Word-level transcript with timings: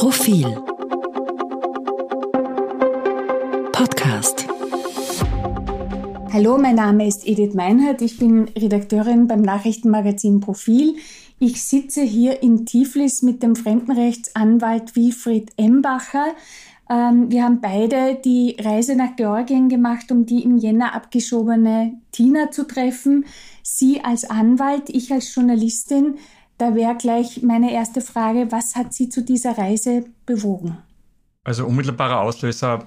Profil 0.00 0.46
Podcast 3.70 4.46
Hallo, 6.32 6.56
mein 6.56 6.76
Name 6.76 7.06
ist 7.06 7.28
Edith 7.28 7.52
Meinhardt. 7.52 8.00
Ich 8.00 8.16
bin 8.16 8.48
Redakteurin 8.56 9.26
beim 9.26 9.42
Nachrichtenmagazin 9.42 10.40
Profil. 10.40 10.96
Ich 11.38 11.62
sitze 11.62 12.00
hier 12.00 12.42
in 12.42 12.64
Tiflis 12.64 13.20
mit 13.20 13.42
dem 13.42 13.54
Fremdenrechtsanwalt 13.54 14.96
Wilfried 14.96 15.52
Embacher. 15.58 16.28
Ähm, 16.88 17.30
wir 17.30 17.44
haben 17.44 17.60
beide 17.60 18.14
die 18.24 18.56
Reise 18.58 18.96
nach 18.96 19.16
Georgien 19.16 19.68
gemacht, 19.68 20.10
um 20.10 20.24
die 20.24 20.44
im 20.44 20.56
Jänner 20.56 20.94
abgeschobene 20.94 22.00
Tina 22.10 22.50
zu 22.50 22.66
treffen. 22.66 23.26
Sie 23.62 24.02
als 24.02 24.24
Anwalt, 24.24 24.88
ich 24.88 25.12
als 25.12 25.34
Journalistin. 25.34 26.14
Da 26.60 26.74
wäre 26.74 26.94
gleich 26.94 27.42
meine 27.42 27.72
erste 27.72 28.02
Frage, 28.02 28.52
was 28.52 28.76
hat 28.76 28.92
Sie 28.92 29.08
zu 29.08 29.24
dieser 29.24 29.56
Reise 29.56 30.04
bewogen? 30.26 30.76
Also 31.42 31.64
unmittelbarer 31.64 32.20
Auslöser 32.20 32.86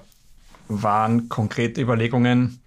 waren 0.68 1.28
konkrete 1.28 1.80
Überlegungen, 1.80 2.62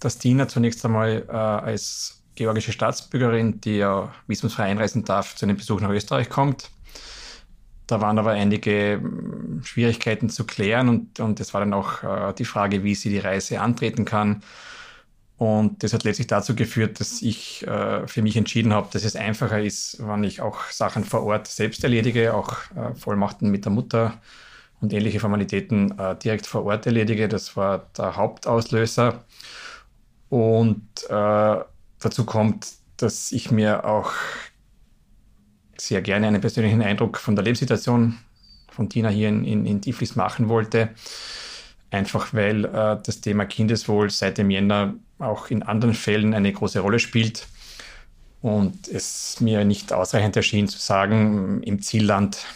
dass 0.00 0.16
Tina 0.16 0.48
zunächst 0.48 0.82
einmal 0.82 1.26
äh, 1.28 1.30
als 1.30 2.22
georgische 2.36 2.72
Staatsbürgerin, 2.72 3.60
die 3.60 3.76
ja 3.76 4.14
visumsfrei 4.26 4.64
einreisen 4.64 5.04
darf, 5.04 5.36
zu 5.36 5.44
einem 5.44 5.58
Besuch 5.58 5.82
nach 5.82 5.90
Österreich 5.90 6.30
kommt. 6.30 6.70
Da 7.86 8.00
waren 8.00 8.18
aber 8.18 8.30
einige 8.30 8.94
hm, 9.02 9.60
Schwierigkeiten 9.62 10.30
zu 10.30 10.46
klären 10.46 10.88
und, 10.88 11.20
und 11.20 11.38
es 11.38 11.52
war 11.52 11.60
dann 11.60 11.74
auch 11.74 12.02
äh, 12.02 12.32
die 12.32 12.46
Frage, 12.46 12.82
wie 12.82 12.94
sie 12.94 13.10
die 13.10 13.18
Reise 13.18 13.60
antreten 13.60 14.06
kann. 14.06 14.42
Und 15.36 15.82
das 15.82 15.92
hat 15.92 16.04
letztlich 16.04 16.28
dazu 16.28 16.54
geführt, 16.54 17.00
dass 17.00 17.20
ich 17.20 17.66
äh, 17.66 18.06
für 18.06 18.22
mich 18.22 18.36
entschieden 18.36 18.72
habe, 18.72 18.88
dass 18.92 19.04
es 19.04 19.16
einfacher 19.16 19.60
ist, 19.60 19.96
wenn 20.06 20.22
ich 20.22 20.40
auch 20.40 20.70
Sachen 20.70 21.04
vor 21.04 21.24
Ort 21.24 21.48
selbst 21.48 21.82
erledige, 21.82 22.34
auch 22.34 22.56
äh, 22.76 22.94
Vollmachten 22.94 23.50
mit 23.50 23.64
der 23.64 23.72
Mutter 23.72 24.20
und 24.80 24.92
ähnliche 24.92 25.18
Formalitäten 25.18 25.98
äh, 25.98 26.16
direkt 26.16 26.46
vor 26.46 26.64
Ort 26.64 26.86
erledige. 26.86 27.26
Das 27.28 27.56
war 27.56 27.86
der 27.98 28.16
Hauptauslöser. 28.16 29.24
Und 30.28 30.86
äh, 31.08 31.56
dazu 31.98 32.24
kommt, 32.24 32.68
dass 32.96 33.32
ich 33.32 33.50
mir 33.50 33.84
auch 33.84 34.12
sehr 35.76 36.00
gerne 36.00 36.28
einen 36.28 36.40
persönlichen 36.40 36.82
Eindruck 36.82 37.18
von 37.18 37.34
der 37.34 37.44
Lebenssituation 37.44 38.18
von 38.70 38.88
Tina 38.88 39.08
hier 39.08 39.28
in, 39.28 39.44
in, 39.44 39.66
in 39.66 39.80
Tiflis 39.80 40.14
machen 40.16 40.48
wollte. 40.48 40.90
Einfach 41.94 42.34
weil 42.34 42.64
äh, 42.64 42.96
das 43.04 43.20
Thema 43.20 43.44
Kindeswohl 43.44 44.10
seit 44.10 44.38
dem 44.38 44.50
Jänner 44.50 44.94
auch 45.20 45.48
in 45.48 45.62
anderen 45.62 45.94
Fällen 45.94 46.34
eine 46.34 46.52
große 46.52 46.80
Rolle 46.80 46.98
spielt. 46.98 47.46
Und 48.42 48.88
es 48.88 49.40
mir 49.40 49.64
nicht 49.64 49.92
ausreichend 49.92 50.36
erschien 50.36 50.66
zu 50.66 50.78
sagen, 50.78 51.62
im 51.62 51.80
Zielland 51.80 52.46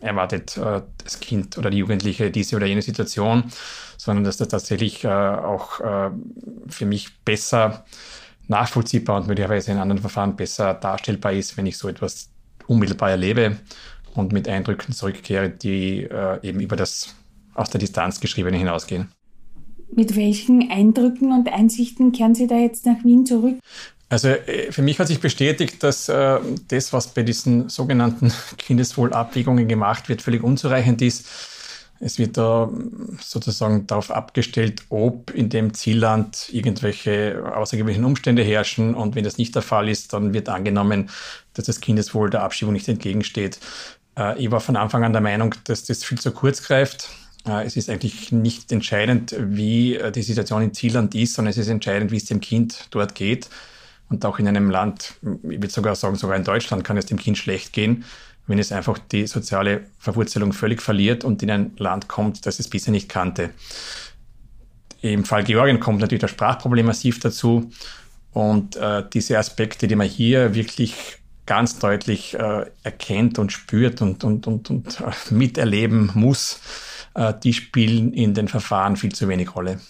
erwartet 0.00 0.56
äh, 0.56 0.80
das 1.04 1.20
Kind 1.20 1.58
oder 1.58 1.68
die 1.68 1.76
Jugendliche 1.76 2.30
diese 2.30 2.56
oder 2.56 2.64
jene 2.64 2.80
Situation, 2.80 3.44
sondern 3.98 4.24
dass 4.24 4.38
das 4.38 4.48
tatsächlich 4.48 5.04
äh, 5.04 5.08
auch 5.08 5.80
äh, 5.80 6.10
für 6.68 6.86
mich 6.86 7.18
besser 7.22 7.84
nachvollziehbar 8.48 9.18
und 9.18 9.26
möglicherweise 9.26 9.72
in 9.72 9.76
anderen 9.78 10.00
Verfahren 10.00 10.36
besser 10.36 10.72
darstellbar 10.72 11.34
ist, 11.34 11.58
wenn 11.58 11.66
ich 11.66 11.76
so 11.76 11.86
etwas 11.86 12.30
unmittelbar 12.66 13.10
erlebe 13.10 13.58
und 14.14 14.32
mit 14.32 14.48
Eindrücken 14.48 14.94
zurückkehre, 14.94 15.50
die 15.50 16.04
äh, 16.04 16.38
eben 16.40 16.60
über 16.60 16.76
das 16.76 17.14
aus 17.54 17.70
der 17.70 17.80
Distanz 17.80 18.20
geschriebene 18.20 18.56
hinausgehen. 18.56 19.08
Mit 19.92 20.16
welchen 20.16 20.70
Eindrücken 20.70 21.32
und 21.32 21.52
Einsichten 21.52 22.12
kehren 22.12 22.34
Sie 22.34 22.46
da 22.46 22.56
jetzt 22.56 22.86
nach 22.86 23.04
Wien 23.04 23.26
zurück? 23.26 23.56
Also 24.08 24.28
äh, 24.28 24.70
für 24.72 24.82
mich 24.82 24.98
hat 24.98 25.08
sich 25.08 25.20
bestätigt, 25.20 25.82
dass 25.82 26.08
äh, 26.08 26.38
das, 26.68 26.92
was 26.92 27.08
bei 27.08 27.22
diesen 27.22 27.68
sogenannten 27.68 28.32
Kindeswohlabwägungen 28.58 29.68
gemacht 29.68 30.08
wird, 30.08 30.20
völlig 30.20 30.42
unzureichend 30.42 31.00
ist. 31.00 31.26
Es 32.02 32.18
wird 32.18 32.38
da 32.38 32.70
sozusagen 33.20 33.86
darauf 33.86 34.10
abgestellt, 34.10 34.84
ob 34.88 35.30
in 35.32 35.50
dem 35.50 35.74
Zielland 35.74 36.48
irgendwelche 36.50 37.42
außergewöhnlichen 37.54 38.06
Umstände 38.06 38.42
herrschen. 38.42 38.94
Und 38.94 39.14
wenn 39.14 39.24
das 39.24 39.36
nicht 39.36 39.54
der 39.54 39.62
Fall 39.62 39.88
ist, 39.88 40.14
dann 40.14 40.32
wird 40.32 40.48
angenommen, 40.48 41.10
dass 41.52 41.66
das 41.66 41.80
Kindeswohl 41.80 42.30
der 42.30 42.42
Abschiebung 42.42 42.72
nicht 42.72 42.88
entgegensteht. 42.88 43.60
Äh, 44.18 44.42
ich 44.42 44.50
war 44.50 44.60
von 44.60 44.76
Anfang 44.76 45.04
an 45.04 45.12
der 45.12 45.22
Meinung, 45.22 45.54
dass 45.64 45.84
das 45.84 46.02
viel 46.02 46.18
zu 46.18 46.32
kurz 46.32 46.62
greift. 46.62 47.10
Äh, 47.46 47.64
es 47.64 47.76
ist 47.76 47.90
eigentlich 47.90 48.32
nicht 48.32 48.72
entscheidend, 48.72 49.34
wie 49.38 49.96
äh, 49.96 50.12
die 50.12 50.22
Situation 50.22 50.62
im 50.62 50.74
Zielland 50.74 51.14
ist, 51.14 51.34
sondern 51.34 51.50
es 51.50 51.58
ist 51.58 51.68
entscheidend, 51.68 52.10
wie 52.10 52.16
es 52.16 52.24
dem 52.26 52.40
Kind 52.40 52.88
dort 52.90 53.14
geht. 53.14 53.48
Und 54.08 54.24
auch 54.24 54.38
in 54.38 54.48
einem 54.48 54.70
Land, 54.70 55.14
ich 55.22 55.60
würde 55.60 55.70
sogar 55.70 55.94
sagen, 55.94 56.16
sogar 56.16 56.36
in 56.36 56.44
Deutschland 56.44 56.82
kann 56.82 56.96
es 56.96 57.06
dem 57.06 57.18
Kind 57.18 57.38
schlecht 57.38 57.72
gehen, 57.72 58.04
wenn 58.48 58.58
es 58.58 58.72
einfach 58.72 58.98
die 58.98 59.26
soziale 59.28 59.82
Verwurzelung 59.98 60.52
völlig 60.52 60.82
verliert 60.82 61.22
und 61.22 61.42
in 61.42 61.50
ein 61.50 61.72
Land 61.76 62.08
kommt, 62.08 62.44
das 62.44 62.58
es 62.58 62.68
bisher 62.68 62.90
nicht 62.90 63.08
kannte. 63.08 63.50
Im 65.02 65.24
Fall 65.24 65.44
Georgien 65.44 65.78
kommt 65.78 66.00
natürlich 66.00 66.20
das 66.20 66.32
Sprachproblem 66.32 66.86
massiv 66.86 67.20
dazu. 67.20 67.70
Und 68.32 68.76
äh, 68.76 69.04
diese 69.12 69.38
Aspekte, 69.38 69.86
die 69.86 69.96
man 69.96 70.08
hier 70.08 70.54
wirklich 70.54 71.18
ganz 71.46 71.78
deutlich 71.78 72.34
äh, 72.34 72.66
erkennt 72.82 73.38
und 73.38 73.50
spürt 73.50 74.02
und, 74.02 74.24
und, 74.24 74.46
und, 74.46 74.70
und 74.70 75.00
äh, 75.00 75.12
miterleben 75.34 76.10
muss, 76.14 76.60
die 77.44 77.52
spielen 77.52 78.12
in 78.12 78.34
den 78.34 78.48
Verfahren 78.48 78.96
viel 78.96 79.12
zu 79.12 79.28
wenig 79.28 79.54
Rolle. 79.54 79.80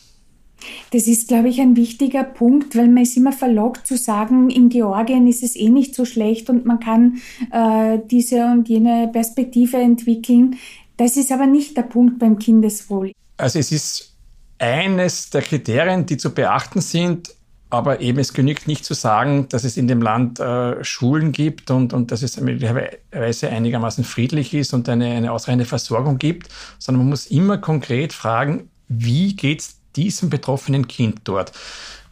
Das 0.91 1.07
ist, 1.07 1.29
glaube 1.29 1.49
ich, 1.49 1.61
ein 1.61 1.77
wichtiger 1.77 2.25
Punkt, 2.25 2.77
weil 2.77 2.89
man 2.89 3.05
ist 3.05 3.17
immer 3.17 3.33
verlockt 3.33 3.87
zu 3.87 3.97
sagen, 3.97 4.51
in 4.51 4.69
Georgien 4.69 5.27
ist 5.27 5.43
es 5.43 5.57
eh 5.57 5.69
nicht 5.69 5.95
so 5.95 6.05
schlecht 6.05 6.51
und 6.51 6.67
man 6.67 6.81
kann 6.81 7.19
äh, 7.51 7.99
diese 8.11 8.45
und 8.47 8.69
jene 8.69 9.09
Perspektive 9.13 9.79
entwickeln. 9.79 10.57
Das 10.97 11.17
ist 11.17 11.33
aber 11.33 11.47
nicht 11.47 11.77
der 11.77 11.83
Punkt 11.83 12.19
beim 12.19 12.39
Kindeswohl. 12.39 13.13
Also 13.39 13.59
es 13.59 13.73
ist 13.73 14.17
eines 14.59 15.31
der 15.31 15.43
Kriterien, 15.43 16.05
die 16.05 16.19
zu 16.19 16.35
beachten 16.35 16.83
sind, 16.83 17.35
aber 17.71 18.01
eben 18.01 18.19
es 18.19 18.35
genügt 18.35 18.67
nicht 18.67 18.85
zu 18.85 18.95
sagen, 18.95 19.49
dass 19.49 19.65
es 19.65 19.77
in 19.77 19.89
dem 19.89 20.03
Land 20.03 20.41
äh, 20.41 20.83
Schulen 20.85 21.33
gibt 21.33 21.71
und, 21.71 21.93
und 21.93 22.11
dass 22.11 22.23
es 22.23 22.39
möglicherweise 22.41 23.49
einigermaßen 23.49 24.05
friedlich 24.05 24.53
ist 24.53 24.75
und 24.75 24.89
eine, 24.89 25.07
eine 25.07 25.33
ausreichende 25.33 25.65
Versorgung 25.65 26.19
gibt, 26.19 26.49
sondern 26.79 27.03
man 27.03 27.11
muss 27.11 27.27
immer 27.27 27.59
konkret 27.59 28.13
fragen, 28.13 28.71
wie 28.89 29.37
geht 29.37 29.61
es 29.61 29.80
diesem 29.97 30.31
betroffenen 30.31 30.89
Kind 30.89 31.21
dort? 31.25 31.53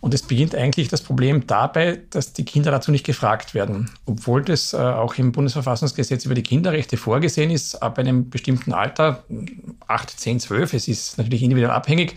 Und 0.01 0.15
es 0.15 0.23
beginnt 0.23 0.55
eigentlich 0.55 0.89
das 0.89 1.03
Problem 1.03 1.47
dabei, 1.49 2.01
dass 2.11 2.33
die 2.33 2.45
Kinder 2.45 2.71
dazu 2.71 2.93
nicht 2.93 3.05
gefragt 3.05 3.55
werden. 3.55 3.91
Obwohl 4.07 4.43
das 4.43 4.73
äh, 4.73 4.77
auch 4.77 5.15
im 5.17 5.33
Bundesverfassungsgesetz 5.33 6.25
über 6.25 6.35
die 6.35 6.45
Kinderrechte 6.45 6.97
vorgesehen 6.97 7.51
ist, 7.51 7.83
ab 7.83 7.99
einem 7.99 8.31
bestimmten 8.31 8.73
Alter, 8.73 9.25
8, 9.89 10.11
10, 10.11 10.41
12, 10.41 10.75
es 10.75 10.87
ist 10.87 11.19
natürlich 11.19 11.43
individuell 11.43 11.73
abhängig, 11.73 12.15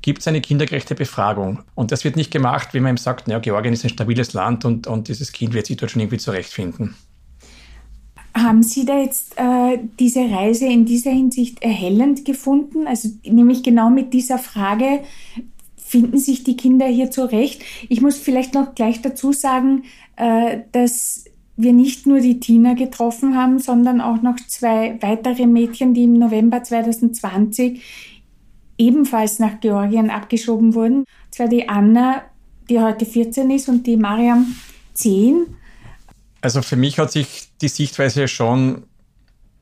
gibt 0.00 0.20
es 0.20 0.28
eine 0.28 0.40
kindergerechte 0.40 0.94
Befragung. 0.94 1.64
Und 1.74 1.92
das 1.92 2.04
wird 2.04 2.16
nicht 2.16 2.30
gemacht, 2.30 2.72
wie 2.72 2.80
man 2.80 2.90
eben 2.90 2.96
sagt, 2.96 3.28
naja, 3.28 3.40
Georgien 3.40 3.74
ist 3.74 3.84
ein 3.84 3.90
stabiles 3.90 4.32
Land 4.32 4.64
und, 4.64 4.86
und 4.86 5.08
dieses 5.08 5.32
Kind 5.32 5.52
wird 5.52 5.66
sich 5.66 5.76
dort 5.76 5.90
schon 5.90 6.00
irgendwie 6.00 6.18
zurechtfinden. 6.18 6.94
Haben 8.42 8.62
Sie 8.62 8.84
da 8.84 8.98
jetzt 8.98 9.34
äh, 9.36 9.78
diese 9.98 10.30
Reise 10.30 10.66
in 10.66 10.84
dieser 10.84 11.10
Hinsicht 11.10 11.62
erhellend 11.62 12.24
gefunden? 12.24 12.86
Also 12.86 13.08
nämlich 13.24 13.62
genau 13.62 13.90
mit 13.90 14.12
dieser 14.12 14.38
Frage, 14.38 15.00
finden 15.76 16.18
sich 16.18 16.44
die 16.44 16.56
Kinder 16.56 16.86
hier 16.86 17.10
zurecht? 17.10 17.62
Ich 17.88 18.00
muss 18.00 18.16
vielleicht 18.16 18.54
noch 18.54 18.74
gleich 18.74 19.00
dazu 19.00 19.32
sagen, 19.32 19.84
äh, 20.16 20.58
dass 20.72 21.24
wir 21.56 21.72
nicht 21.72 22.06
nur 22.06 22.20
die 22.20 22.38
Tina 22.38 22.74
getroffen 22.74 23.36
haben, 23.36 23.58
sondern 23.58 24.00
auch 24.00 24.22
noch 24.22 24.36
zwei 24.46 24.96
weitere 25.00 25.46
Mädchen, 25.46 25.92
die 25.92 26.04
im 26.04 26.12
November 26.12 26.62
2020 26.62 27.82
ebenfalls 28.78 29.40
nach 29.40 29.58
Georgien 29.60 30.10
abgeschoben 30.10 30.74
wurden. 30.74 30.98
Und 30.98 31.06
zwar 31.30 31.48
die 31.48 31.68
Anna, 31.68 32.22
die 32.70 32.78
heute 32.78 33.04
14 33.04 33.50
ist, 33.50 33.68
und 33.68 33.86
die 33.88 33.96
Mariam 33.96 34.54
10. 34.94 35.46
Also 36.40 36.62
für 36.62 36.76
mich 36.76 36.98
hat 36.98 37.10
sich 37.10 37.48
die 37.60 37.68
Sichtweise 37.68 38.28
schon 38.28 38.86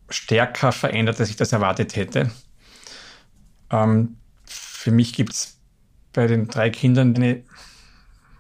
stärker 0.08 0.72
verändert, 0.72 1.18
als 1.18 1.30
ich 1.30 1.36
das 1.36 1.52
erwartet 1.52 1.96
hätte. 1.96 2.30
Ähm, 3.70 4.16
für 4.44 4.90
mich 4.90 5.14
gibt 5.14 5.32
es 5.32 5.58
bei 6.12 6.26
den 6.26 6.48
drei 6.48 6.70
Kindern 6.70 7.16
eine 7.16 7.42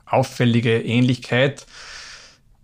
auffällige 0.04 0.80
Ähnlichkeit. 0.82 1.66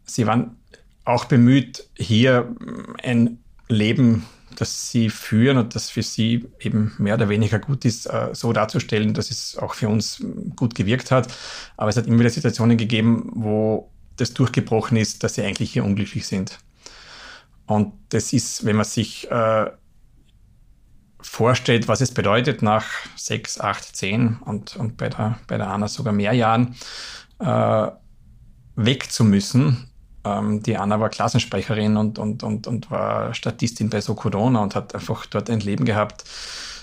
Sie 0.04 0.26
waren 0.26 0.56
auch 1.04 1.24
bemüht, 1.24 1.88
hier 1.96 2.54
ein 3.02 3.38
Leben 3.68 4.24
das 4.56 4.90
sie 4.90 5.10
führen 5.10 5.58
und 5.58 5.74
das 5.74 5.90
für 5.90 6.02
sie 6.02 6.46
eben 6.60 6.92
mehr 6.98 7.14
oder 7.14 7.28
weniger 7.28 7.58
gut 7.58 7.84
ist, 7.84 8.06
äh, 8.06 8.30
so 8.32 8.52
darzustellen, 8.52 9.14
dass 9.14 9.30
es 9.30 9.56
auch 9.56 9.74
für 9.74 9.88
uns 9.88 10.24
gut 10.56 10.74
gewirkt 10.74 11.10
hat. 11.10 11.32
Aber 11.76 11.90
es 11.90 11.96
hat 11.96 12.06
immer 12.06 12.20
wieder 12.20 12.30
Situationen 12.30 12.76
gegeben, 12.76 13.30
wo 13.34 13.90
das 14.16 14.34
durchgebrochen 14.34 14.96
ist, 14.96 15.22
dass 15.22 15.34
sie 15.34 15.42
eigentlich 15.42 15.72
hier 15.72 15.84
unglücklich 15.84 16.26
sind. 16.26 16.58
Und 17.66 17.92
das 18.10 18.32
ist, 18.32 18.64
wenn 18.64 18.76
man 18.76 18.84
sich 18.84 19.30
äh, 19.30 19.70
vorstellt, 21.20 21.88
was 21.88 22.00
es 22.00 22.12
bedeutet, 22.12 22.62
nach 22.62 22.86
sechs, 23.16 23.60
acht, 23.60 23.96
zehn 23.96 24.38
und, 24.44 24.76
und 24.76 24.96
bei, 24.96 25.08
der, 25.08 25.38
bei 25.46 25.56
der 25.56 25.68
Anna 25.68 25.88
sogar 25.88 26.12
mehr 26.12 26.32
Jahren 26.32 26.74
äh, 27.38 27.88
weg 28.76 29.10
zu 29.12 29.24
müssen, 29.24 29.88
Ähm, 30.24 30.62
die 30.62 30.76
Anna 30.76 31.00
war 31.00 31.08
Klassensprecherin 31.08 31.96
und, 31.96 32.18
und, 32.18 32.44
und, 32.44 32.68
und 32.68 32.90
war 32.92 33.34
Statistin 33.34 33.90
bei 33.90 34.00
Sokodona 34.00 34.62
und 34.62 34.76
hat 34.76 34.94
einfach 34.94 35.26
dort 35.26 35.50
ein 35.50 35.58
Leben 35.58 35.84
gehabt, 35.84 36.24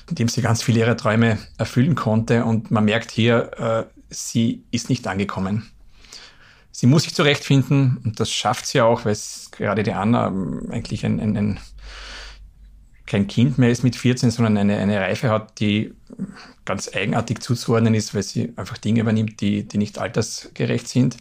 in 0.10 0.16
dem 0.16 0.28
sie 0.28 0.42
ganz 0.42 0.62
viele 0.62 0.80
ihrer 0.80 0.98
Träume 0.98 1.38
erfüllen 1.58 1.96
konnte. 1.96 2.44
Und 2.44 2.70
man 2.70 2.84
merkt 2.84 3.12
hier, 3.12 3.52
äh, 3.58 3.86
sie 4.10 4.66
ist 4.72 4.90
nicht 4.90 5.08
angekommen. 5.08 5.72
Sie 6.80 6.88
muss 6.88 7.04
sich 7.04 7.14
zurechtfinden 7.14 7.98
und 8.06 8.22
das 8.22 8.32
schafft 8.32 8.66
sie 8.66 8.80
auch, 8.80 9.04
weil 9.04 9.12
es 9.12 9.50
gerade 9.52 9.84
die 9.84 9.92
Anna 9.92 10.28
ähm, 10.28 10.70
eigentlich 10.72 11.06
ein, 11.06 11.20
ein, 11.20 11.36
ein 11.36 11.60
kein 13.06 13.28
Kind 13.28 13.58
mehr 13.58 13.70
ist 13.70 13.84
mit 13.84 13.98
14, 13.98 14.32
sondern 14.32 14.56
eine, 14.58 14.78
eine 14.78 14.98
Reife 14.98 15.30
hat, 15.30 15.60
die 15.60 15.94
ganz 16.64 16.90
eigenartig 16.96 17.42
zuzuordnen 17.42 17.96
ist, 17.96 18.16
weil 18.16 18.24
sie 18.24 18.54
einfach 18.56 18.78
Dinge 18.78 19.02
übernimmt, 19.02 19.42
die, 19.42 19.68
die 19.68 19.78
nicht 19.78 20.00
altersgerecht 20.00 20.88
sind. 20.88 21.18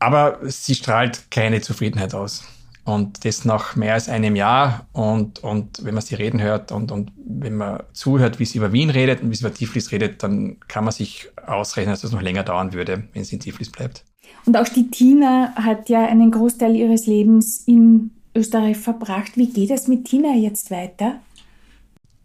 Aber 0.00 0.40
sie 0.42 0.74
strahlt 0.74 1.30
keine 1.30 1.62
Zufriedenheit 1.62 2.12
aus. 2.12 2.44
Und 2.84 3.24
das 3.24 3.44
nach 3.46 3.76
mehr 3.76 3.94
als 3.94 4.08
einem 4.08 4.36
Jahr. 4.36 4.86
Und, 4.92 5.42
und 5.42 5.84
wenn 5.84 5.94
man 5.94 6.02
sie 6.02 6.16
reden 6.16 6.40
hört 6.40 6.70
und, 6.70 6.92
und 6.92 7.12
wenn 7.16 7.56
man 7.56 7.82
zuhört, 7.92 8.38
wie 8.38 8.44
sie 8.44 8.58
über 8.58 8.72
Wien 8.72 8.90
redet 8.90 9.22
und 9.22 9.30
wie 9.30 9.34
sie 9.34 9.44
über 9.44 9.54
Tiflis 9.54 9.90
redet, 9.90 10.22
dann 10.22 10.58
kann 10.68 10.84
man 10.84 10.92
sich 10.92 11.28
ausrechnen, 11.46 11.92
dass 11.92 12.02
das 12.02 12.12
noch 12.12 12.22
länger 12.22 12.42
dauern 12.42 12.74
würde, 12.74 13.04
wenn 13.14 13.24
sie 13.24 13.36
in 13.36 13.40
Tiflis 13.40 13.70
bleibt. 13.70 14.04
Und 14.44 14.56
auch 14.56 14.68
die 14.68 14.90
Tina 14.90 15.54
hat 15.56 15.88
ja 15.88 16.06
einen 16.06 16.30
Großteil 16.30 16.76
ihres 16.76 17.06
Lebens 17.06 17.62
in 17.66 18.10
Österreich 18.34 18.76
verbracht. 18.76 19.36
Wie 19.36 19.48
geht 19.48 19.70
es 19.70 19.88
mit 19.88 20.04
Tina 20.04 20.34
jetzt 20.34 20.70
weiter? 20.70 21.20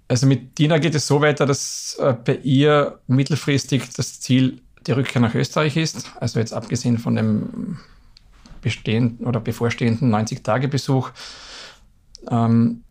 Also 0.07 0.25
mit 0.25 0.55
Tina 0.55 0.79
geht 0.79 0.95
es 0.95 1.07
so 1.07 1.21
weiter, 1.21 1.45
dass 1.45 1.97
äh, 2.01 2.13
bei 2.13 2.35
ihr 2.37 2.99
mittelfristig 3.07 3.83
das 3.95 4.19
Ziel 4.19 4.61
die 4.87 4.91
Rückkehr 4.91 5.21
nach 5.21 5.35
Österreich 5.35 5.77
ist. 5.77 6.11
Also 6.19 6.39
jetzt 6.39 6.53
abgesehen 6.53 6.97
von 6.97 7.15
dem 7.15 7.77
bestehenden 8.61 9.25
oder 9.25 9.39
bevorstehenden 9.39 10.13
90-Tage-Besuch 10.13 11.11
ähm, 12.29 12.83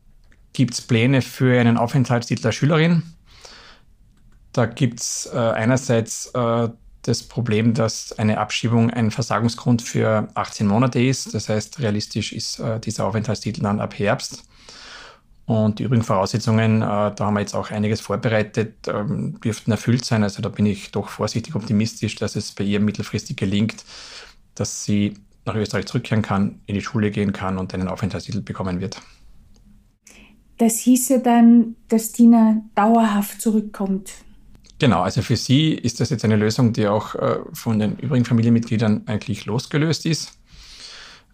gibt 0.53 0.75
es 0.75 0.81
Pläne 0.81 1.23
für 1.23 1.61
einen 1.61 1.77
Aufenthaltstitel 1.77 2.47
als 2.47 2.57
Schülerin. 2.57 3.03
Da 4.53 4.67
gibt 4.67 5.01
es 5.01 5.29
äh, 5.33 5.39
einerseits 5.39 6.27
äh, 6.35 6.69
das 7.03 7.23
Problem, 7.23 7.75
dass 7.75 8.19
eine 8.19 8.39
Abschiebung 8.39 8.91
ein 8.91 9.11
Versagungsgrund 9.11 9.83
für 9.83 10.29
18 10.35 10.67
Monate 10.67 11.01
ist. 11.01 11.35
Das 11.35 11.49
heißt, 11.49 11.81
realistisch 11.81 12.33
ist 12.33 12.59
äh, 12.59 12.81
dieser 12.81 13.07
Aufenthaltstitel 13.07 13.63
dann 13.63 13.81
ab 13.81 13.99
Herbst. 13.99 14.45
Und 15.47 15.79
die 15.79 15.85
übrigen 15.85 16.03
Voraussetzungen, 16.03 16.83
äh, 16.83 16.85
da 16.85 17.17
haben 17.21 17.35
wir 17.35 17.41
jetzt 17.41 17.55
auch 17.55 17.71
einiges 17.71 18.03
vorbereitet, 18.03 18.87
ähm, 18.87 19.41
dürften 19.41 19.71
erfüllt 19.71 20.05
sein. 20.05 20.23
Also 20.23 20.43
da 20.43 20.51
bin 20.51 20.67
ich 20.67 20.91
doch 20.91 21.09
vorsichtig 21.09 21.55
optimistisch, 21.55 22.17
dass 22.17 22.37
es 22.37 22.53
bei 22.53 22.65
ihr 22.65 22.81
mittelfristig 22.81 23.37
gelingt, 23.37 23.85
dass 24.55 24.85
sie 24.85 25.15
nach 25.49 25.57
Österreich 25.57 25.87
zurückkehren 25.87 26.23
kann, 26.23 26.61
in 26.67 26.75
die 26.75 26.81
Schule 26.81 27.11
gehen 27.11 27.33
kann 27.33 27.59
und 27.59 27.75
einen 27.75 27.89
Aufenthaltstitel 27.89 28.41
bekommen 28.41 28.81
wird. 28.81 29.01
Das 30.59 30.79
hieße 30.79 31.21
dann, 31.21 31.77
dass 31.89 32.13
Tina 32.13 32.63
dauerhaft 32.75 33.41
zurückkommt. 33.41 34.11
Genau, 34.79 35.03
also 35.03 35.23
für 35.23 35.37
sie 35.37 35.73
ist 35.73 36.01
das 36.01 36.11
jetzt 36.11 36.25
eine 36.25 36.37
Lösung, 36.37 36.73
die 36.73 36.87
auch 36.87 37.15
äh, 37.15 37.39
von 37.53 37.79
den 37.79 37.97
übrigen 37.97 38.25
Familienmitgliedern 38.25 39.03
eigentlich 39.07 39.45
losgelöst 39.47 40.07
ist. 40.07 40.39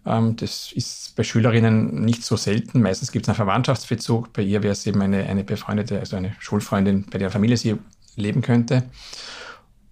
Ähm, 0.05 0.35
das 0.35 0.71
ist 0.71 1.15
bei 1.15 1.23
Schülerinnen 1.23 2.03
nicht 2.03 2.23
so 2.23 2.37
selten. 2.37 2.81
Meistens 2.81 3.11
gibt 3.11 3.25
es 3.25 3.29
einen 3.29 3.35
Verwandtschaftsbezug. 3.35 4.33
Bei 4.33 4.41
ihr 4.41 4.63
wäre 4.63 4.73
es 4.73 4.85
eben 4.87 5.01
eine, 5.01 5.23
eine 5.25 5.43
befreundete, 5.43 5.99
also 5.99 6.15
eine 6.15 6.35
Schulfreundin, 6.39 7.05
bei 7.11 7.17
der 7.17 7.29
Familie 7.29 7.57
sie 7.57 7.77
leben 8.15 8.41
könnte. 8.41 8.83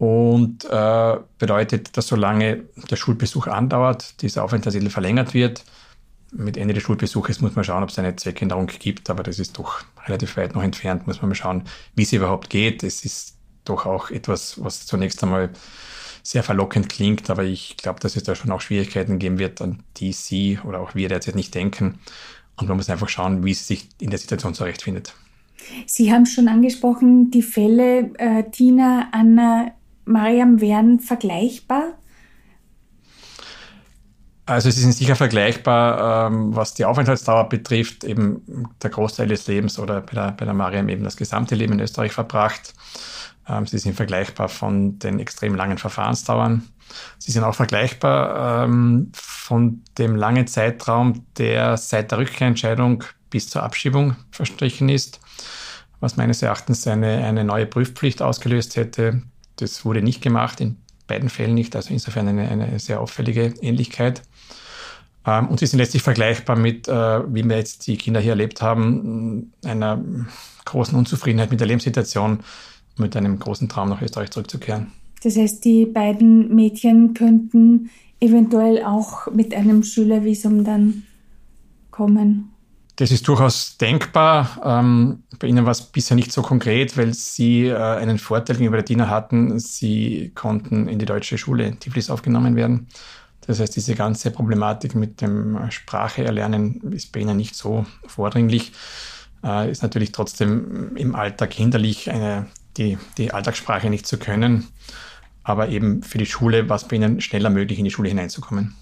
Und 0.03 0.65
äh, 0.65 1.17
bedeutet, 1.39 1.95
dass 1.95 2.07
solange 2.07 2.65
der 2.91 2.97
Schulbesuch 2.97 3.47
andauert, 3.47 4.21
dieser 4.21 4.43
Aufenthaltstitel 4.43 4.89
verlängert 4.89 5.33
wird. 5.33 5.63
Mit 6.33 6.57
Ende 6.57 6.73
des 6.73 6.83
Schulbesuches 6.83 7.39
muss 7.39 7.55
man 7.55 7.63
schauen, 7.63 7.83
ob 7.83 7.89
es 7.89 7.97
eine 7.97 8.13
Zweckänderung 8.17 8.67
gibt, 8.67 9.09
aber 9.09 9.23
das 9.23 9.39
ist 9.39 9.57
doch 9.57 9.85
relativ 10.05 10.35
weit 10.35 10.55
noch 10.55 10.61
entfernt. 10.61 11.07
Muss 11.07 11.21
man 11.21 11.29
mal 11.29 11.35
schauen, 11.35 11.63
wie 11.95 12.03
es 12.03 12.11
überhaupt 12.11 12.49
geht. 12.49 12.83
Es 12.83 13.05
ist 13.05 13.37
doch 13.63 13.85
auch 13.85 14.09
etwas, 14.09 14.61
was 14.61 14.85
zunächst 14.85 15.23
einmal 15.23 15.51
sehr 16.21 16.43
verlockend 16.43 16.89
klingt, 16.89 17.29
aber 17.29 17.45
ich 17.45 17.77
glaube, 17.77 18.01
dass 18.01 18.17
es 18.17 18.23
da 18.23 18.35
schon 18.35 18.51
auch 18.51 18.59
Schwierigkeiten 18.59 19.19
geben 19.19 19.39
wird, 19.39 19.61
an 19.61 19.83
die 19.95 20.11
Sie 20.11 20.59
oder 20.65 20.81
auch 20.81 20.95
wir 20.95 21.07
derzeit 21.07 21.35
nicht 21.35 21.55
denken. 21.55 21.99
Und 22.57 22.67
man 22.67 22.75
muss 22.75 22.89
einfach 22.89 23.07
schauen, 23.07 23.45
wie 23.45 23.53
sie 23.53 23.63
sich 23.63 23.87
in 24.01 24.09
der 24.09 24.19
Situation 24.19 24.53
zurechtfindet. 24.53 25.15
Sie 25.85 26.11
haben 26.11 26.25
schon 26.25 26.49
angesprochen, 26.49 27.31
die 27.31 27.41
Fälle 27.41 28.11
äh, 28.17 28.43
Tina, 28.51 29.07
Anna, 29.13 29.71
Mariam 30.05 30.59
wären 30.61 30.99
vergleichbar. 30.99 31.93
Also 34.45 34.69
sie 34.69 34.81
sind 34.81 34.91
sicher 34.91 35.15
vergleichbar, 35.15 36.27
ähm, 36.27 36.53
was 36.53 36.73
die 36.73 36.83
Aufenthaltsdauer 36.83 37.47
betrifft, 37.47 38.03
eben 38.03 38.69
der 38.81 38.89
Großteil 38.89 39.27
des 39.27 39.47
Lebens 39.47 39.79
oder 39.79 40.01
bei 40.01 40.13
der, 40.13 40.31
bei 40.33 40.43
der 40.43 40.53
Mariam 40.53 40.89
eben 40.89 41.03
das 41.03 41.15
gesamte 41.15 41.55
Leben 41.55 41.73
in 41.73 41.79
Österreich 41.79 42.11
verbracht. 42.11 42.73
Ähm, 43.47 43.65
sie 43.65 43.77
sind 43.77 43.95
vergleichbar 43.95 44.49
von 44.49 44.99
den 44.99 45.19
extrem 45.19 45.55
langen 45.55 45.77
Verfahrensdauern. 45.77 46.67
Sie 47.19 47.31
sind 47.31 47.43
auch 47.45 47.55
vergleichbar 47.55 48.65
ähm, 48.65 49.11
von 49.13 49.81
dem 49.97 50.15
langen 50.17 50.47
Zeitraum, 50.47 51.25
der 51.37 51.77
seit 51.77 52.11
der 52.11 52.17
Rückkehrentscheidung 52.17 53.05
bis 53.29 53.49
zur 53.49 53.63
Abschiebung 53.63 54.17
verstrichen 54.31 54.89
ist, 54.89 55.21
was 56.01 56.17
meines 56.17 56.41
Erachtens 56.41 56.85
eine, 56.85 57.25
eine 57.25 57.45
neue 57.45 57.65
Prüfpflicht 57.65 58.21
ausgelöst 58.21 58.75
hätte. 58.75 59.23
Das 59.57 59.85
wurde 59.85 60.01
nicht 60.01 60.21
gemacht, 60.21 60.61
in 60.61 60.77
beiden 61.07 61.29
Fällen 61.29 61.53
nicht, 61.53 61.75
also 61.75 61.93
insofern 61.93 62.27
eine, 62.27 62.47
eine 62.47 62.79
sehr 62.79 63.01
auffällige 63.01 63.53
Ähnlichkeit. 63.61 64.21
Ähm, 65.25 65.47
und 65.47 65.59
sie 65.59 65.65
sind 65.65 65.79
letztlich 65.79 66.03
vergleichbar 66.03 66.55
mit, 66.57 66.87
äh, 66.87 67.33
wie 67.33 67.43
wir 67.43 67.57
jetzt 67.57 67.87
die 67.87 67.97
Kinder 67.97 68.19
hier 68.19 68.31
erlebt 68.31 68.61
haben, 68.61 69.53
einer 69.63 70.03
großen 70.65 70.97
Unzufriedenheit 70.97 71.51
mit 71.51 71.59
der 71.59 71.67
Lebenssituation, 71.67 72.39
mit 72.97 73.15
einem 73.15 73.39
großen 73.39 73.69
Traum 73.69 73.89
nach 73.89 74.01
Österreich 74.01 74.31
zurückzukehren. 74.31 74.91
Das 75.23 75.37
heißt, 75.37 75.63
die 75.63 75.85
beiden 75.85 76.53
Mädchen 76.53 77.13
könnten 77.13 77.89
eventuell 78.19 78.83
auch 78.83 79.31
mit 79.31 79.53
einem 79.53 79.83
Schülervisum 79.83 80.63
dann 80.63 81.03
kommen. 81.91 82.52
Das 82.95 83.09
ist 83.09 83.27
durchaus 83.27 83.77
denkbar. 83.77 84.61
Ähm, 84.63 85.23
bei 85.39 85.47
Ihnen 85.47 85.65
war 85.65 85.71
es 85.71 85.81
bisher 85.81 86.15
nicht 86.15 86.31
so 86.31 86.43
konkret, 86.43 86.95
weil 86.95 87.13
Sie 87.13 87.67
äh, 87.67 87.75
einen 87.75 88.19
Vorteil 88.19 88.57
gegenüber 88.57 88.77
der 88.77 88.85
Diener 88.85 89.09
hatten. 89.09 89.57
Sie 89.59 90.31
konnten 90.35 90.87
in 90.87 90.99
die 90.99 91.05
deutsche 91.05 91.39
Schule 91.39 91.65
in 91.65 91.79
Tiflis 91.79 92.11
aufgenommen 92.11 92.55
werden. 92.55 92.87
Das 93.47 93.59
heißt, 93.59 93.75
diese 93.75 93.95
ganze 93.95 94.31
Problematik 94.31 94.95
mit 94.95 95.21
dem 95.21 95.59
Sprache 95.71 96.23
erlernen 96.23 96.81
ist 96.93 97.11
bei 97.11 97.21
Ihnen 97.21 97.35
nicht 97.35 97.55
so 97.55 97.85
vordringlich. 98.05 98.71
Äh, 99.43 99.71
ist 99.71 99.81
natürlich 99.81 100.11
trotzdem 100.11 100.95
im 100.95 101.15
Alltag 101.15 101.51
hinderlich, 101.53 102.11
eine 102.11 102.45
die, 102.77 102.97
die 103.17 103.31
Alltagssprache 103.31 103.89
nicht 103.89 104.07
zu 104.07 104.17
können. 104.17 104.67
Aber 105.43 105.69
eben 105.69 106.03
für 106.03 106.17
die 106.17 106.25
Schule 106.25 106.69
war 106.69 106.77
es 106.77 106.87
bei 106.87 106.95
ihnen 106.95 107.21
schneller 107.21 107.49
möglich, 107.49 107.79
in 107.79 107.85
die 107.85 107.91
Schule 107.91 108.09
hineinzukommen. 108.09 108.75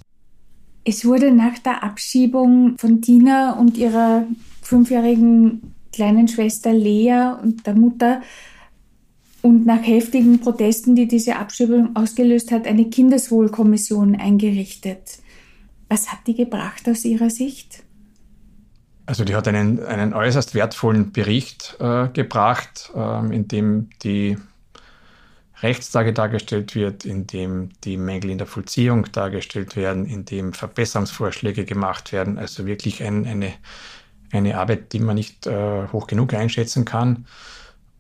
Es 0.84 1.06
wurde 1.06 1.32
nach 1.32 1.60
der 1.60 1.84
Abschiebung 1.84 2.78
von 2.78 3.02
Tina 3.02 3.54
und 3.54 3.78
ihrer 3.78 4.26
fünfjährigen 4.62 5.74
kleinen 5.94 6.28
Schwester 6.28 6.74
Lea 6.74 7.34
und 7.42 7.68
der 7.68 7.76
Mutter 7.76 8.22
und 9.42 9.66
nach 9.66 9.86
heftigen 9.86 10.40
Protesten, 10.40 10.96
die 10.96 11.08
diese 11.08 11.36
Abschiebung 11.36 11.96
ausgelöst 11.96 12.52
hat, 12.52 12.68
eine 12.68 12.86
Kindeswohlkommission 12.90 14.16
eingerichtet. 14.16 15.20
Was 15.90 16.12
hat 16.12 16.20
die 16.28 16.36
gebracht 16.36 16.88
aus 16.88 17.04
Ihrer 17.06 17.30
Sicht? 17.30 17.84
Also 19.06 19.26
die 19.26 19.36
hat 19.36 19.48
einen, 19.48 19.84
einen 19.84 20.14
äußerst 20.14 20.56
wertvollen 20.56 21.12
Bericht 21.12 21.76
äh, 21.80 22.08
gebracht, 22.14 22.92
äh, 22.96 23.36
in 23.36 23.48
dem 23.48 23.90
die 24.04 24.38
Rechtslage 25.62 26.14
dargestellt 26.14 26.76
wird, 26.76 27.06
in 27.06 27.28
dem 27.28 27.70
die 27.84 27.98
Mängel 27.98 28.32
in 28.32 28.38
der 28.38 28.48
Vollziehung 28.48 29.12
dargestellt 29.12 29.76
werden, 29.76 30.06
in 30.06 30.26
dem 30.26 30.54
Verbesserungsvorschläge 30.54 31.66
gemacht 31.66 32.12
werden. 32.12 32.38
Also 32.38 32.66
wirklich 32.66 33.04
ein, 33.04 33.26
eine, 33.26 33.54
eine 34.32 34.58
Arbeit, 34.58 34.94
die 34.94 35.00
man 35.00 35.16
nicht 35.16 35.48
äh, 35.48 35.88
hoch 35.92 36.08
genug 36.08 36.34
einschätzen 36.34 36.86
kann. 36.86 37.26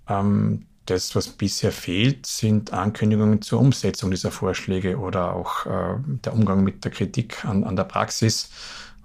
Ähm, 0.07 0.65
das, 0.85 1.15
was 1.15 1.29
bisher 1.29 1.71
fehlt, 1.71 2.25
sind 2.25 2.73
Ankündigungen 2.73 3.41
zur 3.41 3.59
Umsetzung 3.59 4.11
dieser 4.11 4.31
Vorschläge 4.31 4.97
oder 4.97 5.35
auch 5.35 5.65
äh, 5.65 5.95
der 6.05 6.33
Umgang 6.33 6.63
mit 6.63 6.83
der 6.83 6.91
Kritik 6.91 7.45
an, 7.45 7.63
an 7.63 7.75
der 7.75 7.83
Praxis. 7.83 8.49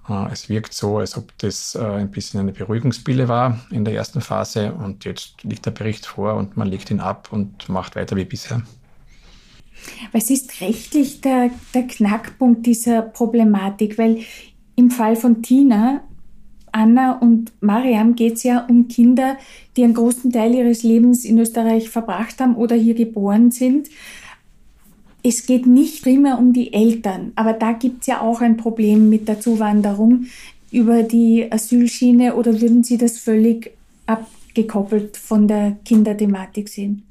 Äh, 0.09 0.31
es 0.31 0.49
wirkt 0.49 0.73
so, 0.73 0.97
als 0.97 1.17
ob 1.17 1.37
das 1.39 1.75
äh, 1.75 1.79
ein 1.79 2.11
bisschen 2.11 2.39
eine 2.39 2.51
Beruhigungsbille 2.51 3.27
war 3.27 3.59
in 3.71 3.85
der 3.85 3.93
ersten 3.93 4.21
Phase 4.21 4.73
und 4.73 5.05
jetzt 5.05 5.43
liegt 5.43 5.65
der 5.65 5.71
Bericht 5.71 6.05
vor 6.05 6.35
und 6.35 6.57
man 6.57 6.67
legt 6.67 6.91
ihn 6.91 6.99
ab 6.99 7.29
und 7.31 7.69
macht 7.69 7.95
weiter 7.95 8.15
wie 8.15 8.25
bisher. 8.25 8.61
Was 10.11 10.29
ist 10.29 10.61
rechtlich 10.61 11.21
der, 11.21 11.51
der 11.73 11.83
Knackpunkt 11.83 12.65
dieser 12.65 13.01
Problematik? 13.01 13.97
Weil 13.97 14.19
im 14.75 14.91
Fall 14.91 15.15
von 15.15 15.41
Tina, 15.41 16.01
Anna 16.71 17.17
und 17.19 17.51
Mariam 17.61 18.15
geht 18.15 18.33
es 18.33 18.43
ja 18.43 18.65
um 18.67 18.87
Kinder, 18.87 19.37
die 19.75 19.83
einen 19.83 19.93
großen 19.93 20.31
Teil 20.31 20.53
ihres 20.53 20.83
Lebens 20.83 21.25
in 21.25 21.39
Österreich 21.39 21.89
verbracht 21.89 22.39
haben 22.39 22.55
oder 22.55 22.75
hier 22.75 22.93
geboren 22.93 23.51
sind. 23.51 23.89
Es 25.27 25.45
geht 25.45 25.67
nicht 25.67 26.03
primär 26.03 26.37
um 26.37 26.53
die 26.53 26.73
Eltern, 26.73 27.33
aber 27.35 27.53
da 27.53 27.73
gibt 27.73 28.01
es 28.01 28.07
ja 28.07 28.21
auch 28.21 28.41
ein 28.41 28.55
Problem 28.55 29.09
mit 29.09 29.27
der 29.27 29.41
Zuwanderung 29.41 30.27
über 30.71 31.03
die 31.03 31.51
Asylschiene 31.51 32.35
oder 32.35 32.61
würden 32.61 32.83
Sie 32.83 32.97
das 32.97 33.17
völlig 33.17 33.71
abgekoppelt 34.05 35.17
von 35.17 35.47
der 35.47 35.77
Kinderthematik 35.83 36.69
sehen? 36.69 37.03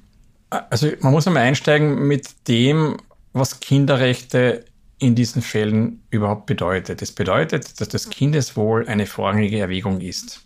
Also 0.50 0.88
man 1.00 1.12
muss 1.12 1.26
einmal 1.26 1.42
einsteigen 1.42 2.06
mit 2.06 2.28
dem, 2.48 2.96
was 3.32 3.60
Kinderrechte 3.60 4.64
in 4.98 5.14
diesen 5.14 5.42
Fällen 5.42 6.02
überhaupt 6.10 6.46
bedeutet. 6.46 7.02
Es 7.02 7.12
bedeutet, 7.12 7.80
dass 7.80 7.88
das 7.88 8.08
Kindeswohl 8.08 8.88
eine 8.88 9.04
vorrangige 9.04 9.58
Erwägung 9.58 10.00
ist. 10.00 10.42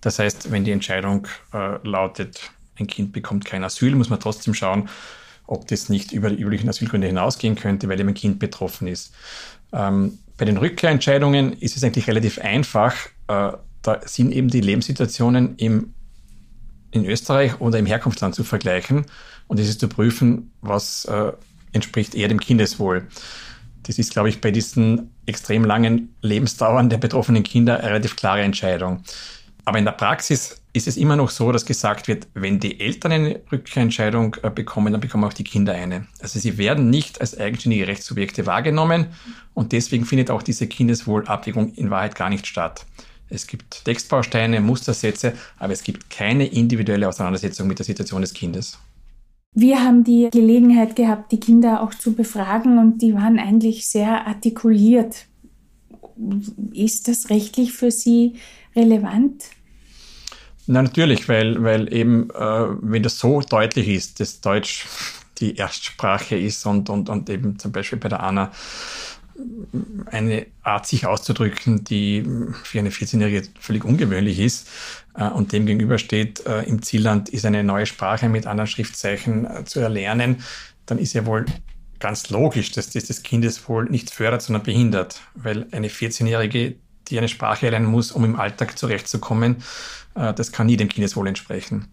Das 0.00 0.20
heißt, 0.20 0.52
wenn 0.52 0.64
die 0.64 0.70
Entscheidung 0.70 1.26
äh, 1.52 1.78
lautet, 1.82 2.52
ein 2.78 2.86
Kind 2.86 3.12
bekommt 3.12 3.44
kein 3.44 3.64
Asyl, 3.64 3.96
muss 3.96 4.08
man 4.10 4.20
trotzdem 4.20 4.54
schauen, 4.54 4.88
ob 5.48 5.66
das 5.66 5.88
nicht 5.88 6.12
über 6.12 6.30
die 6.30 6.40
üblichen 6.40 6.68
Asylgründe 6.68 7.08
hinausgehen 7.08 7.56
könnte, 7.56 7.88
weil 7.88 7.98
eben 7.98 8.10
ein 8.10 8.14
Kind 8.14 8.38
betroffen 8.38 8.86
ist. 8.86 9.12
Ähm, 9.72 10.18
bei 10.36 10.44
den 10.44 10.58
Rückkehrentscheidungen 10.58 11.54
ist 11.54 11.76
es 11.76 11.82
eigentlich 11.82 12.06
relativ 12.06 12.38
einfach. 12.38 12.94
Äh, 13.26 13.52
da 13.82 14.00
sind 14.04 14.32
eben 14.32 14.48
die 14.48 14.60
Lebenssituationen 14.60 15.56
im, 15.56 15.94
in 16.90 17.04
Österreich 17.04 17.60
oder 17.60 17.78
im 17.78 17.86
Herkunftsland 17.86 18.34
zu 18.34 18.44
vergleichen 18.44 19.06
und 19.48 19.58
es 19.58 19.68
ist 19.68 19.80
zu 19.80 19.88
prüfen, 19.88 20.52
was 20.60 21.06
äh, 21.06 21.32
entspricht 21.72 22.14
eher 22.14 22.28
dem 22.28 22.40
Kindeswohl. 22.40 23.08
Das 23.84 23.98
ist, 23.98 24.12
glaube 24.12 24.28
ich, 24.28 24.42
bei 24.42 24.50
diesen 24.50 25.14
extrem 25.24 25.64
langen 25.64 26.14
Lebensdauern 26.20 26.90
der 26.90 26.98
betroffenen 26.98 27.42
Kinder 27.42 27.78
eine 27.78 27.88
relativ 27.88 28.16
klare 28.16 28.42
Entscheidung. 28.42 29.02
Aber 29.68 29.78
in 29.78 29.84
der 29.84 29.92
Praxis 29.92 30.62
ist 30.72 30.88
es 30.88 30.96
immer 30.96 31.14
noch 31.14 31.28
so, 31.28 31.52
dass 31.52 31.66
gesagt 31.66 32.08
wird, 32.08 32.26
wenn 32.32 32.58
die 32.58 32.80
Eltern 32.80 33.12
eine 33.12 33.42
Rückkehrentscheidung 33.52 34.34
äh, 34.42 34.48
bekommen, 34.48 34.92
dann 34.92 35.02
bekommen 35.02 35.24
auch 35.24 35.34
die 35.34 35.44
Kinder 35.44 35.74
eine. 35.74 36.06
Also 36.22 36.38
sie 36.38 36.56
werden 36.56 36.88
nicht 36.88 37.20
als 37.20 37.38
eigenständige 37.38 37.86
Rechtssubjekte 37.86 38.46
wahrgenommen 38.46 39.08
und 39.52 39.72
deswegen 39.72 40.06
findet 40.06 40.30
auch 40.30 40.42
diese 40.42 40.68
Kindeswohlabwägung 40.68 41.74
in 41.74 41.90
Wahrheit 41.90 42.14
gar 42.14 42.30
nicht 42.30 42.46
statt. 42.46 42.86
Es 43.28 43.46
gibt 43.46 43.84
Textbausteine, 43.84 44.62
Mustersätze, 44.62 45.34
aber 45.58 45.74
es 45.74 45.82
gibt 45.82 46.08
keine 46.08 46.46
individuelle 46.46 47.06
Auseinandersetzung 47.06 47.68
mit 47.68 47.78
der 47.78 47.84
Situation 47.84 48.22
des 48.22 48.32
Kindes. 48.32 48.78
Wir 49.52 49.84
haben 49.84 50.02
die 50.02 50.30
Gelegenheit 50.32 50.96
gehabt, 50.96 51.30
die 51.30 51.40
Kinder 51.40 51.82
auch 51.82 51.92
zu 51.92 52.14
befragen 52.14 52.78
und 52.78 53.02
die 53.02 53.12
waren 53.12 53.38
eigentlich 53.38 53.86
sehr 53.86 54.26
artikuliert. 54.26 55.26
Ist 56.72 57.06
das 57.06 57.28
rechtlich 57.28 57.74
für 57.74 57.90
Sie 57.90 58.36
relevant? 58.74 59.44
Na 60.70 60.82
natürlich, 60.82 61.28
weil, 61.28 61.62
weil 61.62 61.92
eben, 61.92 62.28
äh, 62.30 62.34
wenn 62.34 63.02
das 63.02 63.18
so 63.18 63.40
deutlich 63.40 63.88
ist, 63.88 64.20
dass 64.20 64.42
Deutsch 64.42 64.86
die 65.38 65.56
Erstsprache 65.56 66.36
ist 66.36 66.66
und, 66.66 66.90
und, 66.90 67.08
und 67.08 67.30
eben 67.30 67.58
zum 67.58 67.72
Beispiel 67.72 67.98
bei 67.98 68.10
der 68.10 68.22
Anna 68.22 68.52
eine 70.06 70.46
Art, 70.62 70.86
sich 70.86 71.06
auszudrücken, 71.06 71.84
die 71.84 72.24
für 72.64 72.80
eine 72.80 72.90
14-Jährige 72.90 73.48
völlig 73.58 73.84
ungewöhnlich 73.84 74.40
ist 74.40 74.68
äh, 75.14 75.28
und 75.28 75.52
dem 75.52 75.64
gegenübersteht, 75.64 76.44
äh, 76.44 76.64
im 76.64 76.82
Zielland 76.82 77.30
ist 77.30 77.46
eine 77.46 77.64
neue 77.64 77.86
Sprache 77.86 78.28
mit 78.28 78.46
anderen 78.46 78.66
Schriftzeichen 78.66 79.46
äh, 79.46 79.64
zu 79.64 79.80
erlernen, 79.80 80.44
dann 80.84 80.98
ist 80.98 81.14
ja 81.14 81.24
wohl 81.24 81.46
ganz 81.98 82.28
logisch, 82.28 82.72
dass 82.72 82.90
das 82.90 83.04
des 83.04 83.22
Kindes 83.22 83.68
wohl 83.68 83.84
nicht 83.86 84.10
fördert, 84.10 84.42
sondern 84.42 84.64
behindert, 84.64 85.22
weil 85.34 85.66
eine 85.72 85.88
14-Jährige, 85.88 86.76
die 87.10 87.18
eine 87.18 87.28
Sprache 87.28 87.66
erlernen 87.66 87.86
muss, 87.86 88.12
um 88.12 88.24
im 88.24 88.36
Alltag 88.36 88.78
zurechtzukommen, 88.78 89.56
äh, 90.14 90.34
das 90.34 90.52
kann 90.52 90.66
nie 90.66 90.76
dem 90.76 90.88
Kindeswohl 90.88 91.28
entsprechen. 91.28 91.92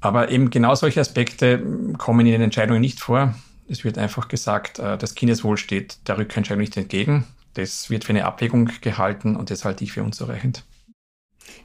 Aber 0.00 0.30
eben 0.30 0.50
genau 0.50 0.74
solche 0.74 1.00
Aspekte 1.00 1.62
kommen 1.96 2.26
in 2.26 2.32
den 2.32 2.42
Entscheidungen 2.42 2.80
nicht 2.80 3.00
vor. 3.00 3.34
Es 3.68 3.84
wird 3.84 3.96
einfach 3.96 4.28
gesagt, 4.28 4.78
äh, 4.78 4.98
das 4.98 5.14
Kindeswohl 5.14 5.56
steht 5.56 6.06
der 6.08 6.18
Rückentscheidung 6.18 6.60
nicht 6.60 6.76
entgegen. 6.76 7.24
Das 7.54 7.88
wird 7.88 8.04
für 8.04 8.10
eine 8.10 8.24
Abwägung 8.24 8.70
gehalten 8.80 9.36
und 9.36 9.50
das 9.50 9.64
halte 9.64 9.84
ich 9.84 9.92
für 9.92 10.02
unzureichend. 10.02 10.64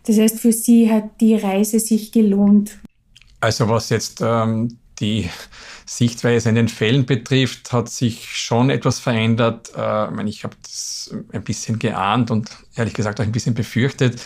Das 0.06 0.18
heißt, 0.18 0.40
für 0.40 0.54
Sie 0.54 0.92
hat 0.92 1.20
die 1.20 1.36
Reise 1.36 1.80
sich 1.80 2.12
gelohnt? 2.12 2.78
Also 3.42 3.70
was 3.70 3.90
jetzt 3.90 4.22
ähm, 4.22 4.78
die 5.00 5.29
Sichtweise 5.86 6.50
in 6.50 6.56
den 6.56 6.68
Fällen 6.68 7.06
betrifft, 7.06 7.72
hat 7.72 7.89
sich 7.89 8.36
schon 8.38 8.70
etwas 8.70 9.00
verändert. 9.00 9.72
Äh, 9.75 10.06
ich, 10.06 10.12
meine, 10.12 10.29
ich 10.29 10.44
habe 10.44 10.56
das 10.62 11.13
ein 11.32 11.44
bisschen 11.44 11.79
geahnt 11.79 12.32
und 12.32 12.50
ehrlich 12.75 12.94
gesagt 12.94 13.20
auch 13.20 13.24
ein 13.24 13.32
bisschen 13.32 13.56
befürchtet, 13.56 14.22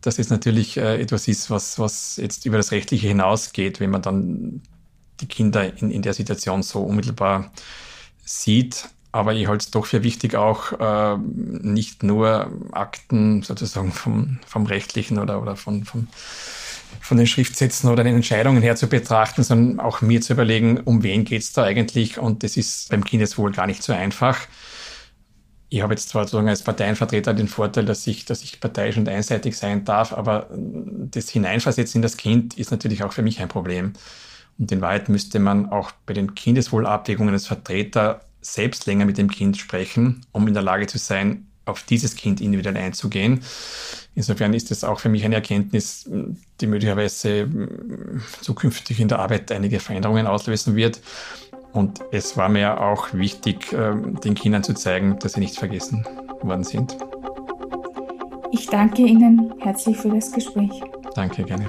dass 0.00 0.18
es 0.18 0.30
natürlich 0.30 0.76
äh, 0.76 1.00
etwas 1.00 1.28
ist, 1.28 1.50
was, 1.50 1.78
was 1.78 2.16
jetzt 2.16 2.46
über 2.46 2.58
das 2.58 2.72
Rechtliche 2.72 3.08
hinausgeht, 3.08 3.80
wenn 3.80 3.90
man 3.90 4.02
dann 4.02 4.62
die 5.20 5.26
Kinder 5.26 5.76
in, 5.78 5.90
in 5.90 6.02
der 6.02 6.14
Situation 6.14 6.62
so 6.62 6.80
unmittelbar 6.80 7.52
sieht. 8.24 8.88
Aber 9.12 9.32
ich 9.32 9.46
halte 9.46 9.64
es 9.64 9.70
doch 9.70 9.86
für 9.86 10.02
wichtig, 10.02 10.34
auch 10.34 10.72
äh, 10.72 11.16
nicht 11.18 12.02
nur 12.02 12.50
Akten 12.72 13.42
sozusagen 13.42 13.92
vom, 13.92 14.40
vom 14.46 14.66
Rechtlichen 14.66 15.18
oder, 15.18 15.40
oder 15.40 15.54
von, 15.54 15.84
vom, 15.84 16.08
von 17.00 17.16
den 17.16 17.26
Schriftsätzen 17.26 17.90
oder 17.90 18.04
den 18.04 18.16
Entscheidungen 18.16 18.62
her 18.62 18.76
zu 18.76 18.88
betrachten, 18.88 19.42
sondern 19.42 19.80
auch 19.80 20.00
mir 20.00 20.20
zu 20.20 20.32
überlegen, 20.32 20.80
um 20.80 21.02
wen 21.02 21.24
geht 21.24 21.42
es 21.42 21.52
da 21.52 21.64
eigentlich. 21.64 22.18
Und 22.18 22.42
das 22.42 22.56
ist 22.56 22.90
beim 22.90 23.04
Kindeswohl 23.04 23.52
gar 23.52 23.66
nicht 23.66 23.82
so 23.82 23.92
einfach. 23.92 24.38
Ich 25.68 25.82
habe 25.82 25.94
jetzt 25.94 26.08
zwar 26.08 26.24
sozusagen 26.24 26.48
als 26.48 26.62
Parteienvertreter 26.62 27.34
den 27.34 27.48
Vorteil, 27.48 27.84
dass 27.84 28.06
ich, 28.06 28.24
dass 28.24 28.42
ich 28.42 28.60
parteiisch 28.60 28.96
und 28.96 29.08
einseitig 29.08 29.56
sein 29.56 29.84
darf, 29.84 30.12
aber 30.12 30.48
das 30.50 31.30
Hineinversetzen 31.30 31.98
in 31.98 32.02
das 32.02 32.16
Kind 32.16 32.56
ist 32.56 32.70
natürlich 32.70 33.02
auch 33.02 33.12
für 33.12 33.22
mich 33.22 33.40
ein 33.40 33.48
Problem. 33.48 33.94
Und 34.58 34.70
in 34.70 34.80
Wahrheit 34.80 35.08
müsste 35.08 35.40
man 35.40 35.70
auch 35.70 35.90
bei 36.06 36.14
den 36.14 36.34
Kindeswohlabwägungen 36.34 37.34
als 37.34 37.46
Vertreter 37.46 38.20
selbst 38.40 38.86
länger 38.86 39.04
mit 39.04 39.18
dem 39.18 39.30
Kind 39.30 39.56
sprechen, 39.56 40.24
um 40.32 40.46
in 40.46 40.54
der 40.54 40.62
Lage 40.62 40.86
zu 40.86 40.98
sein, 40.98 41.48
auf 41.64 41.82
dieses 41.82 42.16
Kind 42.16 42.40
individuell 42.40 42.76
einzugehen. 42.76 43.40
Insofern 44.14 44.54
ist 44.54 44.70
es 44.70 44.84
auch 44.84 45.00
für 45.00 45.08
mich 45.08 45.24
eine 45.24 45.36
Erkenntnis, 45.36 46.08
die 46.60 46.66
möglicherweise 46.66 47.48
zukünftig 48.40 49.00
in 49.00 49.08
der 49.08 49.18
Arbeit 49.18 49.50
einige 49.50 49.80
Veränderungen 49.80 50.26
auslösen 50.26 50.76
wird. 50.76 51.00
Und 51.72 52.00
es 52.12 52.36
war 52.36 52.48
mir 52.48 52.80
auch 52.80 53.12
wichtig, 53.12 53.72
ähm, 53.72 54.20
den 54.20 54.34
Kindern 54.34 54.62
zu 54.62 54.74
zeigen, 54.74 55.18
dass 55.18 55.32
sie 55.32 55.40
nicht 55.40 55.58
vergessen 55.58 56.06
worden 56.40 56.62
sind. 56.62 56.96
Ich 58.52 58.68
danke 58.68 59.02
Ihnen 59.02 59.52
herzlich 59.58 59.96
für 59.96 60.10
das 60.10 60.30
Gespräch. 60.30 60.80
Danke, 61.16 61.42
gerne. 61.42 61.66